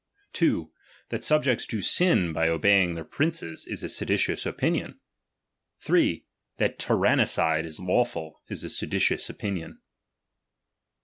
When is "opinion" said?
9.29-9.79